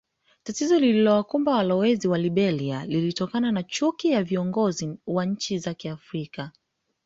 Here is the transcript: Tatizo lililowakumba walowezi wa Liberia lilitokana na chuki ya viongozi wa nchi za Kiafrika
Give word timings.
Tatizo 0.43 0.79
lililowakumba 0.79 1.51
walowezi 1.51 2.07
wa 2.07 2.17
Liberia 2.17 2.85
lilitokana 2.85 3.51
na 3.51 3.63
chuki 3.63 4.11
ya 4.11 4.23
viongozi 4.23 4.97
wa 5.07 5.25
nchi 5.25 5.59
za 5.59 5.73
Kiafrika 5.73 6.51